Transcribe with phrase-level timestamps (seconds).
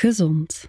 [0.00, 0.68] Gezond.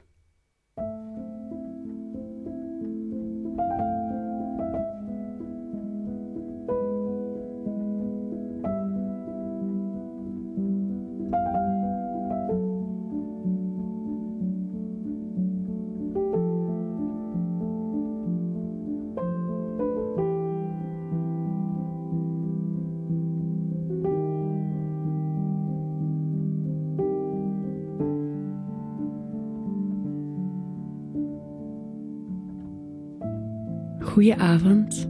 [34.17, 35.09] Goedenavond.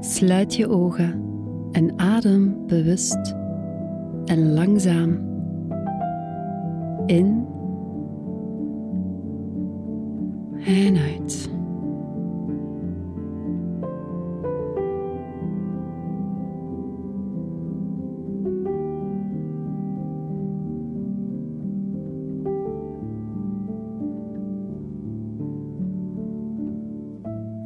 [0.00, 1.22] Sluit je ogen
[1.72, 3.34] en adem bewust
[4.24, 5.10] en langzaam
[7.06, 7.46] in
[10.64, 11.50] en uit.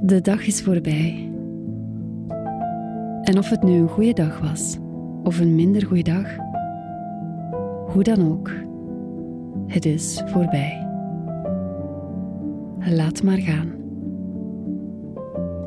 [0.04, 1.32] De dag is voorbij.
[3.22, 4.78] En of het nu een goede dag was
[5.22, 6.36] of een minder goede dag,
[7.92, 8.50] hoe dan ook,
[9.66, 10.86] het is voorbij.
[12.78, 13.70] Laat maar gaan.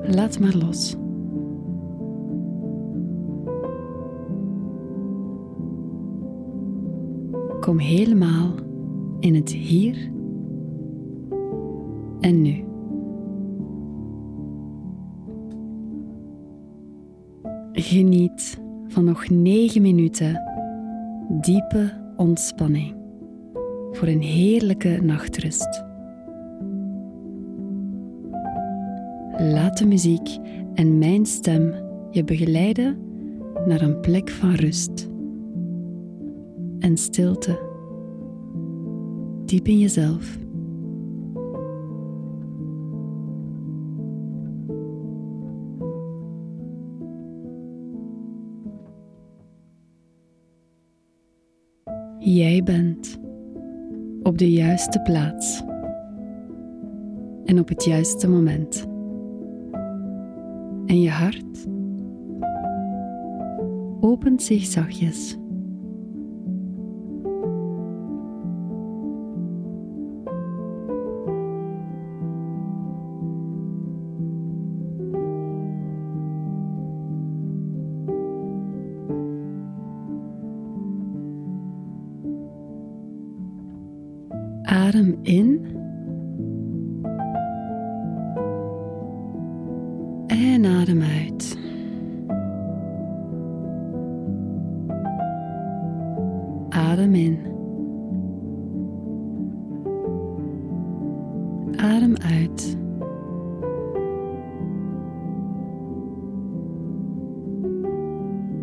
[0.02, 0.96] Laat maar los.
[7.60, 8.54] Kom helemaal
[9.20, 10.12] in het hier
[12.20, 12.65] en nu.
[17.88, 20.42] Geniet van nog negen minuten
[21.42, 22.96] diepe ontspanning
[23.92, 25.84] voor een heerlijke nachtrust.
[29.38, 30.38] Laat de muziek
[30.74, 31.74] en mijn stem
[32.12, 32.98] je begeleiden
[33.66, 35.10] naar een plek van rust
[36.80, 37.60] en stilte
[39.46, 40.38] diep in jezelf.
[52.26, 53.20] Jij bent
[54.24, 55.64] op de juiste plaats
[57.46, 58.86] en op het juiste moment.
[60.86, 61.68] En je hart
[64.00, 65.38] opent zich zachtjes.
[84.86, 85.66] Adem in.
[90.28, 91.58] En adem uit.
[96.70, 97.38] Adem in.
[101.76, 102.78] Adem uit.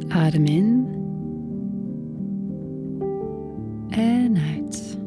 [0.09, 0.87] Adem in.
[3.89, 5.02] En uit.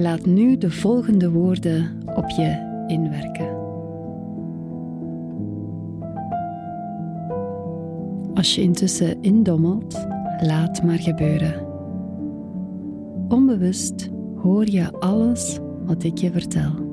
[0.00, 3.48] Laat nu de volgende woorden op je inwerken.
[8.34, 10.06] Als je intussen indommelt,
[10.40, 11.66] laat maar gebeuren.
[13.28, 16.87] Onbewust hoor je alles wat ik je vertel.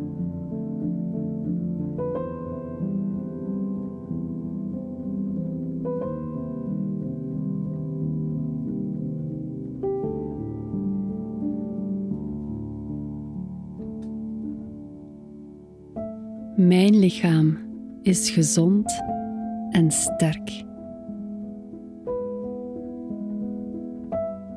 [16.56, 17.58] Mijn lichaam
[18.02, 19.04] is gezond
[19.70, 20.64] en sterk.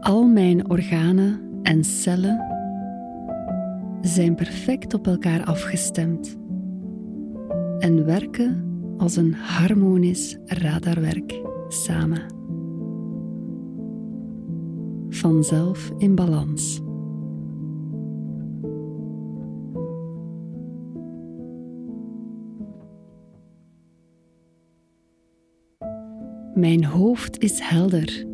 [0.01, 2.47] Al mijn organen en cellen
[4.01, 6.37] zijn perfect op elkaar afgestemd
[7.79, 12.23] en werken als een harmonisch radarwerk samen.
[15.09, 16.81] Vanzelf in balans.
[26.55, 28.25] Mijn hoofd is helder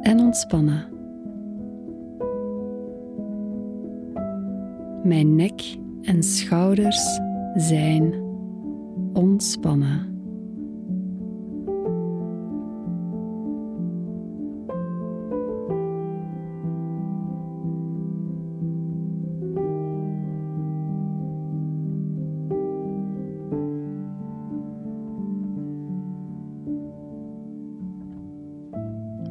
[0.00, 0.84] en ontspannen.
[5.02, 7.20] Mijn nek en schouders
[7.54, 8.14] zijn
[9.12, 10.15] ontspannen.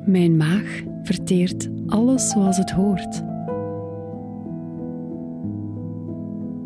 [0.06, 3.24] Mijn maag verteert alles zoals het hoort.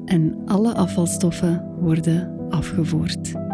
[0.05, 3.48] En alle afvalstoffen worden afgevoerd.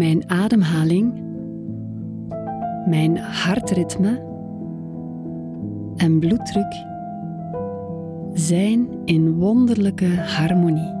[0.00, 1.12] Mijn ademhaling,
[2.86, 4.22] mijn hartritme
[5.96, 6.84] en bloeddruk
[8.32, 10.92] zijn in wonderlijke harmonie.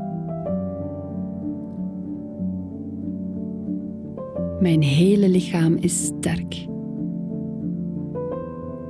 [4.58, 6.66] Mijn hele lichaam is sterk.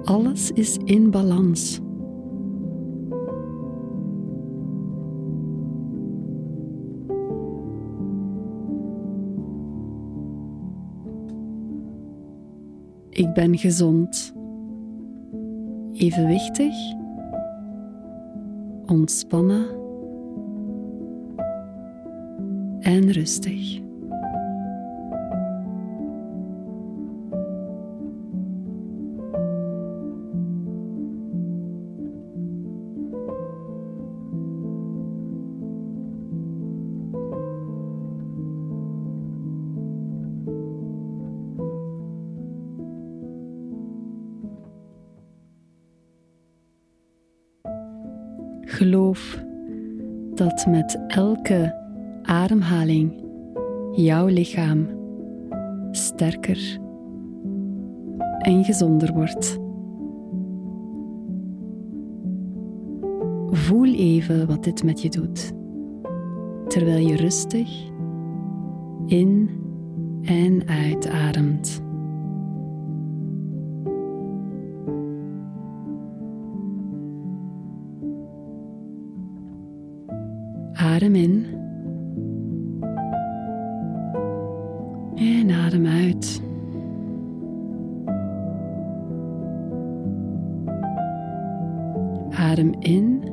[0.04, 1.80] Alles is in balans.
[13.20, 14.34] Ik ben gezond,
[15.92, 16.74] evenwichtig,
[18.86, 19.66] ontspannen.
[22.80, 23.80] En rustig.
[48.80, 49.44] Geloof
[50.34, 51.74] dat met elke
[52.22, 53.24] ademhaling
[53.92, 54.88] jouw lichaam
[55.90, 56.78] sterker
[58.38, 59.58] en gezonder wordt.
[63.50, 65.52] Voel even wat dit met je doet,
[66.66, 67.90] terwijl je rustig
[69.06, 69.50] in
[70.22, 71.82] en uitademt.
[81.00, 81.46] Adem in.
[85.16, 86.42] En adem uit.
[92.30, 93.29] Adem in.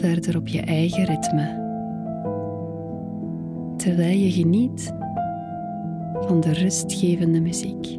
[0.00, 1.68] Verder op je eigen ritme,
[3.76, 4.94] terwijl je geniet
[6.20, 7.98] van de rustgevende muziek.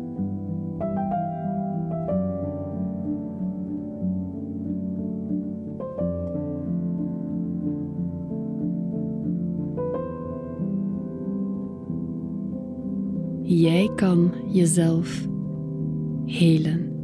[13.44, 15.28] Jij kan jezelf
[16.26, 17.01] helen.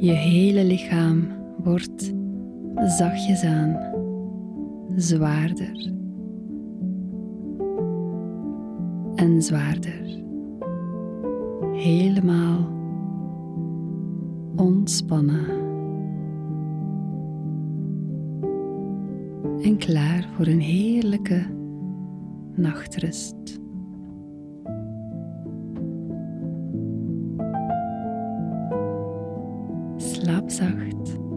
[0.00, 1.28] Je hele lichaam
[1.64, 2.14] wordt
[2.86, 3.76] zachtjes aan
[4.96, 5.92] zwaarder
[9.14, 10.24] en zwaarder.
[11.72, 12.68] Helemaal
[14.56, 15.46] ontspannen
[19.62, 21.46] en klaar voor een heerlijke
[22.54, 23.60] nachtrust.
[30.28, 31.27] slaap zacht.